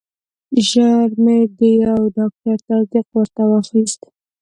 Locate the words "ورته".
3.15-3.43